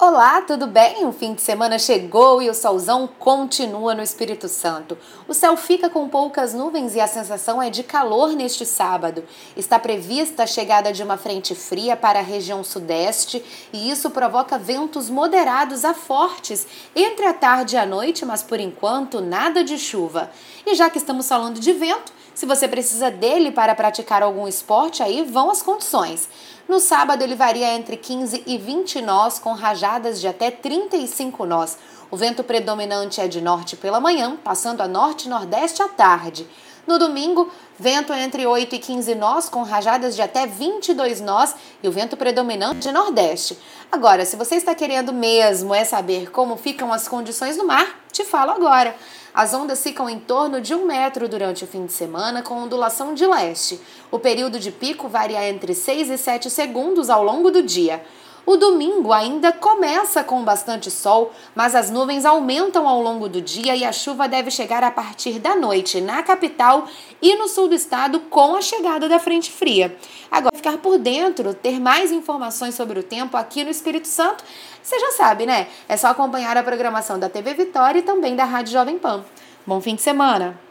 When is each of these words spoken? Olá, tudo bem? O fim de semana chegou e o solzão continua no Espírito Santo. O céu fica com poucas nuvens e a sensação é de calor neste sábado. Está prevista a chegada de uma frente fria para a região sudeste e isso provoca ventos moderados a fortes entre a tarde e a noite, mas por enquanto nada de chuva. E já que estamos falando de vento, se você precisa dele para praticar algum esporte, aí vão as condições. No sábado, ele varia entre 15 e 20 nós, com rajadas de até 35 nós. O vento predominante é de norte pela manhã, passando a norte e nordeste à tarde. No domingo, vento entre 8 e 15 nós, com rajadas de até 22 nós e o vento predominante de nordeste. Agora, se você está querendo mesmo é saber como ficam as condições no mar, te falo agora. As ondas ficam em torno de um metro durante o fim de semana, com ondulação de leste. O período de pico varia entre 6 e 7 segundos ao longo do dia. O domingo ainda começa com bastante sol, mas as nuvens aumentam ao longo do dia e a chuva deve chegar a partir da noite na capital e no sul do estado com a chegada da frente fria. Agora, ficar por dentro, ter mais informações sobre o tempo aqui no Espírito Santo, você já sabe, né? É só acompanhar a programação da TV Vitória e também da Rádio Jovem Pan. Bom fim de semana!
Olá, 0.00 0.40
tudo 0.42 0.68
bem? 0.68 1.04
O 1.06 1.12
fim 1.12 1.34
de 1.34 1.40
semana 1.40 1.76
chegou 1.76 2.40
e 2.40 2.48
o 2.48 2.54
solzão 2.54 3.08
continua 3.18 3.96
no 3.96 4.02
Espírito 4.02 4.48
Santo. 4.48 4.96
O 5.26 5.34
céu 5.34 5.56
fica 5.56 5.90
com 5.90 6.08
poucas 6.08 6.54
nuvens 6.54 6.94
e 6.94 7.00
a 7.00 7.08
sensação 7.08 7.60
é 7.60 7.68
de 7.68 7.82
calor 7.82 8.28
neste 8.28 8.64
sábado. 8.64 9.24
Está 9.56 9.76
prevista 9.76 10.44
a 10.44 10.46
chegada 10.46 10.92
de 10.92 11.02
uma 11.02 11.16
frente 11.16 11.52
fria 11.52 11.96
para 11.96 12.20
a 12.20 12.22
região 12.22 12.62
sudeste 12.62 13.44
e 13.72 13.90
isso 13.90 14.08
provoca 14.10 14.56
ventos 14.56 15.10
moderados 15.10 15.84
a 15.84 15.92
fortes 15.92 16.64
entre 16.94 17.26
a 17.26 17.34
tarde 17.34 17.74
e 17.74 17.78
a 17.78 17.84
noite, 17.84 18.24
mas 18.24 18.40
por 18.40 18.60
enquanto 18.60 19.20
nada 19.20 19.64
de 19.64 19.76
chuva. 19.76 20.30
E 20.64 20.76
já 20.76 20.88
que 20.88 20.98
estamos 20.98 21.26
falando 21.26 21.58
de 21.58 21.72
vento, 21.72 22.12
se 22.36 22.46
você 22.46 22.68
precisa 22.68 23.10
dele 23.10 23.50
para 23.50 23.74
praticar 23.74 24.22
algum 24.22 24.46
esporte, 24.46 25.02
aí 25.02 25.24
vão 25.24 25.50
as 25.50 25.60
condições. 25.60 26.28
No 26.68 26.80
sábado, 26.80 27.22
ele 27.22 27.34
varia 27.34 27.74
entre 27.74 27.96
15 27.96 28.42
e 28.46 28.58
20 28.58 29.00
nós, 29.00 29.38
com 29.38 29.54
rajadas 29.54 30.20
de 30.20 30.28
até 30.28 30.50
35 30.50 31.46
nós. 31.46 31.78
O 32.10 32.16
vento 32.16 32.44
predominante 32.44 33.22
é 33.22 33.26
de 33.26 33.40
norte 33.40 33.74
pela 33.74 33.98
manhã, 33.98 34.36
passando 34.44 34.82
a 34.82 34.86
norte 34.86 35.24
e 35.24 35.28
nordeste 35.30 35.80
à 35.80 35.88
tarde. 35.88 36.46
No 36.86 36.98
domingo, 36.98 37.50
vento 37.78 38.12
entre 38.12 38.46
8 38.46 38.74
e 38.74 38.78
15 38.78 39.14
nós, 39.14 39.48
com 39.48 39.62
rajadas 39.62 40.14
de 40.14 40.20
até 40.20 40.46
22 40.46 41.22
nós 41.22 41.54
e 41.82 41.88
o 41.88 41.92
vento 41.92 42.18
predominante 42.18 42.80
de 42.80 42.92
nordeste. 42.92 43.58
Agora, 43.90 44.26
se 44.26 44.36
você 44.36 44.56
está 44.56 44.74
querendo 44.74 45.10
mesmo 45.10 45.74
é 45.74 45.86
saber 45.86 46.30
como 46.30 46.56
ficam 46.58 46.92
as 46.92 47.08
condições 47.08 47.56
no 47.56 47.66
mar, 47.66 47.98
te 48.12 48.24
falo 48.24 48.50
agora. 48.50 48.94
As 49.34 49.52
ondas 49.54 49.82
ficam 49.82 50.08
em 50.08 50.18
torno 50.18 50.60
de 50.60 50.74
um 50.74 50.86
metro 50.86 51.28
durante 51.28 51.64
o 51.64 51.66
fim 51.66 51.86
de 51.86 51.92
semana, 51.92 52.42
com 52.42 52.54
ondulação 52.54 53.14
de 53.14 53.26
leste. 53.26 53.80
O 54.10 54.18
período 54.18 54.58
de 54.58 54.70
pico 54.70 55.08
varia 55.08 55.48
entre 55.48 55.74
6 55.74 56.10
e 56.10 56.18
7 56.18 56.50
segundos 56.50 57.10
ao 57.10 57.22
longo 57.22 57.50
do 57.50 57.62
dia. 57.62 58.02
O 58.48 58.56
domingo 58.56 59.12
ainda 59.12 59.52
começa 59.52 60.24
com 60.24 60.42
bastante 60.42 60.90
sol, 60.90 61.34
mas 61.54 61.74
as 61.74 61.90
nuvens 61.90 62.24
aumentam 62.24 62.88
ao 62.88 63.02
longo 63.02 63.28
do 63.28 63.42
dia 63.42 63.76
e 63.76 63.84
a 63.84 63.92
chuva 63.92 64.26
deve 64.26 64.50
chegar 64.50 64.82
a 64.82 64.90
partir 64.90 65.38
da 65.38 65.54
noite 65.54 66.00
na 66.00 66.22
capital 66.22 66.88
e 67.20 67.36
no 67.36 67.46
sul 67.46 67.68
do 67.68 67.74
estado 67.74 68.20
com 68.20 68.56
a 68.56 68.62
chegada 68.62 69.06
da 69.06 69.18
frente 69.18 69.52
fria. 69.52 69.94
Agora, 70.30 70.56
ficar 70.56 70.78
por 70.78 70.96
dentro, 70.96 71.52
ter 71.52 71.78
mais 71.78 72.10
informações 72.10 72.74
sobre 72.74 72.98
o 72.98 73.02
tempo 73.02 73.36
aqui 73.36 73.62
no 73.62 73.70
Espírito 73.70 74.08
Santo, 74.08 74.42
você 74.82 74.98
já 74.98 75.10
sabe, 75.10 75.44
né? 75.44 75.66
É 75.86 75.98
só 75.98 76.06
acompanhar 76.06 76.56
a 76.56 76.62
programação 76.62 77.18
da 77.18 77.28
TV 77.28 77.52
Vitória 77.52 77.98
e 77.98 78.02
também 78.02 78.34
da 78.34 78.44
Rádio 78.44 78.72
Jovem 78.72 78.98
Pan. 78.98 79.26
Bom 79.66 79.78
fim 79.78 79.94
de 79.94 80.00
semana! 80.00 80.67